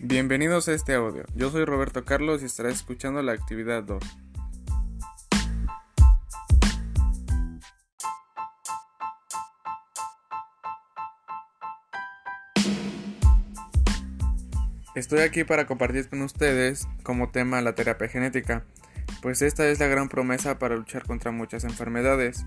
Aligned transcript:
Bienvenidos 0.00 0.68
a 0.68 0.74
este 0.74 0.94
audio. 0.94 1.24
Yo 1.34 1.50
soy 1.50 1.64
Roberto 1.64 2.04
Carlos 2.04 2.40
y 2.40 2.44
estarás 2.44 2.74
escuchando 2.74 3.20
la 3.20 3.32
actividad 3.32 3.82
2. 3.82 4.00
Estoy 14.94 15.20
aquí 15.20 15.42
para 15.42 15.66
compartir 15.66 16.08
con 16.08 16.22
ustedes 16.22 16.86
como 17.02 17.30
tema 17.30 17.60
la 17.60 17.74
terapia 17.74 18.06
genética, 18.06 18.64
pues 19.20 19.42
esta 19.42 19.68
es 19.68 19.80
la 19.80 19.88
gran 19.88 20.08
promesa 20.08 20.60
para 20.60 20.76
luchar 20.76 21.06
contra 21.06 21.32
muchas 21.32 21.64
enfermedades, 21.64 22.46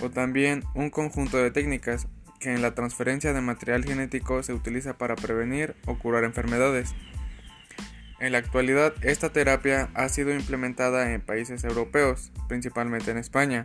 o 0.00 0.10
también 0.10 0.62
un 0.76 0.90
conjunto 0.90 1.38
de 1.38 1.50
técnicas 1.50 2.06
que 2.40 2.52
en 2.52 2.62
la 2.62 2.74
transferencia 2.74 3.32
de 3.32 3.40
material 3.40 3.84
genético 3.84 4.42
se 4.42 4.52
utiliza 4.52 4.98
para 4.98 5.16
prevenir 5.16 5.74
o 5.86 5.98
curar 5.98 6.24
enfermedades. 6.24 6.94
En 8.20 8.32
la 8.32 8.38
actualidad, 8.38 8.94
esta 9.02 9.32
terapia 9.32 9.90
ha 9.94 10.08
sido 10.08 10.32
implementada 10.32 11.12
en 11.12 11.20
países 11.20 11.64
europeos, 11.64 12.32
principalmente 12.48 13.10
en 13.10 13.18
España. 13.18 13.64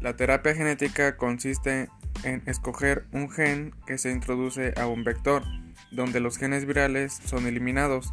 La 0.00 0.16
terapia 0.16 0.54
genética 0.54 1.16
consiste 1.16 1.88
en 2.24 2.42
escoger 2.46 3.06
un 3.12 3.30
gen 3.30 3.74
que 3.86 3.98
se 3.98 4.10
introduce 4.10 4.74
a 4.76 4.86
un 4.86 5.04
vector, 5.04 5.44
donde 5.90 6.20
los 6.20 6.36
genes 6.36 6.66
virales 6.66 7.20
son 7.24 7.46
eliminados, 7.46 8.12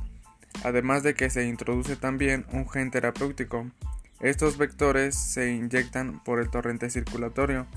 además 0.64 1.04
de 1.04 1.16
que 1.16 1.30
se 1.30 1.46
introduce 1.46 1.96
también 1.96 2.46
un 2.52 2.70
gen 2.70 2.92
terapéutico. 2.92 3.70
Estos 4.22 4.58
vectores 4.58 5.16
se 5.16 5.52
inyectan 5.52 6.24
por 6.24 6.40
el 6.40 6.50
torrente 6.50 6.90
circulatorio, 6.90 7.68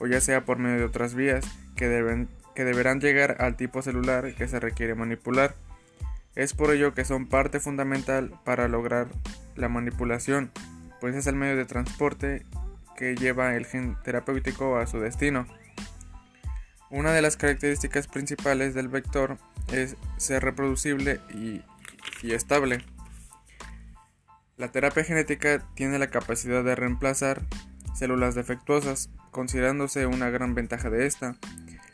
o 0.00 0.06
ya 0.06 0.20
sea 0.20 0.44
por 0.44 0.58
medio 0.58 0.78
de 0.78 0.84
otras 0.84 1.14
vías 1.14 1.44
que, 1.76 1.88
deben, 1.88 2.28
que 2.56 2.64
deberán 2.64 3.00
llegar 3.00 3.36
al 3.38 3.56
tipo 3.56 3.82
celular 3.82 4.34
que 4.34 4.48
se 4.48 4.58
requiere 4.58 4.96
manipular. 4.96 5.54
Es 6.34 6.54
por 6.54 6.72
ello 6.72 6.94
que 6.94 7.04
son 7.04 7.28
parte 7.28 7.60
fundamental 7.60 8.32
para 8.44 8.66
lograr 8.66 9.08
la 9.56 9.68
manipulación, 9.68 10.50
pues 11.00 11.14
es 11.14 11.26
el 11.26 11.36
medio 11.36 11.56
de 11.56 11.66
transporte 11.66 12.44
que 12.96 13.14
lleva 13.14 13.54
el 13.54 13.66
gen 13.66 13.96
terapéutico 14.02 14.78
a 14.78 14.86
su 14.86 14.98
destino. 14.98 15.46
Una 16.90 17.12
de 17.12 17.22
las 17.22 17.36
características 17.36 18.08
principales 18.08 18.74
del 18.74 18.88
vector 18.88 19.38
es 19.72 19.96
ser 20.16 20.42
reproducible 20.42 21.20
y, 21.32 21.62
estable. 22.22 22.84
La 24.56 24.72
terapia 24.72 25.04
genética 25.04 25.64
tiene 25.74 25.98
la 25.98 26.08
capacidad 26.08 26.64
de 26.64 26.74
reemplazar 26.74 27.42
células 27.94 28.34
defectuosas, 28.34 29.10
considerándose 29.30 30.06
una 30.06 30.30
gran 30.30 30.54
ventaja 30.54 30.90
de 30.90 31.06
esta. 31.06 31.36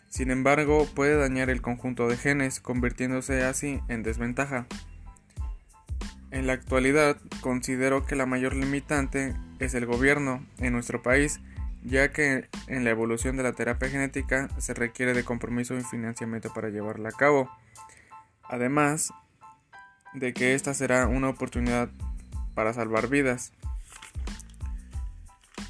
Sin 0.08 0.30
embargo, 0.30 0.86
puede 0.94 1.16
dañar 1.16 1.50
el 1.50 1.62
conjunto 1.62 2.08
de 2.08 2.16
genes, 2.16 2.60
convirtiéndose 2.60 3.44
así 3.44 3.80
en 3.88 4.02
desventaja. 4.02 4.66
En 6.30 6.46
la 6.46 6.54
actualidad, 6.54 7.16
considero 7.40 8.04
que 8.04 8.16
la 8.16 8.26
mayor 8.26 8.54
limitante 8.54 9.34
es 9.58 9.74
el 9.74 9.86
gobierno 9.86 10.44
en 10.58 10.72
nuestro 10.72 11.02
país, 11.02 11.40
ya 11.82 12.12
que 12.12 12.48
en 12.66 12.84
la 12.84 12.90
evolución 12.90 13.36
de 13.36 13.42
la 13.42 13.52
terapia 13.52 13.88
genética 13.88 14.48
se 14.58 14.74
requiere 14.74 15.14
de 15.14 15.24
compromiso 15.24 15.76
y 15.76 15.82
financiamiento 15.82 16.52
para 16.52 16.68
llevarla 16.68 17.10
a 17.10 17.12
cabo. 17.12 17.50
Además 18.42 19.12
de 20.14 20.32
que 20.32 20.54
esta 20.54 20.74
será 20.74 21.06
una 21.06 21.28
oportunidad 21.28 21.90
para 22.54 22.72
salvar 22.72 23.08
vidas. 23.08 23.52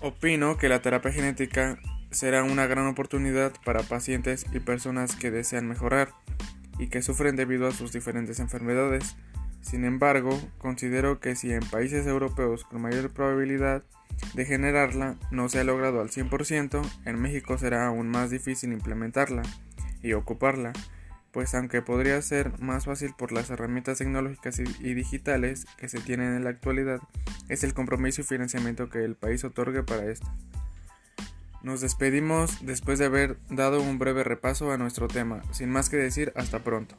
Opino 0.01 0.59
que 0.59 0.69
la 0.69 0.83
terapia 0.83 1.11
genética 1.11 1.79
será 2.11 2.45
una 2.45 2.67
gran 2.67 2.87
oportunidad 2.87 3.53
para 3.65 3.83
pacientes 3.83 4.47
y 4.53 4.61
personas 4.61 5.17
que 5.17 5.31
desean 5.31 5.67
mejorar 5.67 6.11
y 6.79 6.89
que 6.89 7.01
sufren 7.03 7.35
debido 7.35 7.67
a 7.67 7.73
sus 7.73 7.93
diferentes 7.93 8.39
enfermedades. 8.39 9.17
Sin 9.63 9.85
embargo, 9.85 10.39
considero 10.59 11.19
que 11.19 11.35
si 11.35 11.51
en 11.51 11.61
países 11.61 12.07
europeos 12.07 12.65
con 12.65 12.83
mayor 12.83 13.11
probabilidad 13.11 13.85
de 14.35 14.45
generarla 14.45 15.17
no 15.31 15.49
se 15.49 15.61
ha 15.61 15.65
logrado 15.65 16.01
al 16.03 16.11
100%, 16.11 16.83
en 17.07 17.21
México 17.21 17.57
será 17.57 17.87
aún 17.87 18.09
más 18.09 18.31
difícil 18.31 18.73
implementarla 18.73 19.43
y 20.03 20.13
ocuparla, 20.13 20.73
pues 21.33 21.55
aunque 21.55 21.83
podría 21.83 22.21
ser 22.23 22.59
más 22.61 22.85
fácil 22.85 23.15
por 23.17 23.33
las 23.33 23.51
herramientas 23.51 23.99
tecnológicas 23.99 24.59
y 24.59 24.95
digitales 24.95 25.67
que 25.79 25.89
se 25.89 26.01
tienen 26.01 26.35
en 26.35 26.45
la 26.45 26.51
actualidad, 26.51 27.01
es 27.49 27.65
el 27.65 27.75
compromiso 27.75 28.21
y 28.21 28.25
financiamiento 28.25 28.89
que 28.89 29.05
el 29.05 29.17
país 29.17 29.45
otorgue 29.45 29.83
para 29.83 30.07
esto. 30.07 30.27
Nos 31.63 31.81
despedimos 31.81 32.65
después 32.65 32.99
de 32.99 33.07
haber 33.07 33.39
dado 33.51 33.83
un 33.83 33.99
breve 33.99 34.23
repaso 34.25 34.71
a 34.71 34.79
nuestro 34.79 35.09
tema, 35.09 35.43
sin 35.53 35.71
más 35.71 35.89
que 35.89 35.97
decir 35.97 36.33
hasta 36.37 36.61
pronto. 36.63 36.97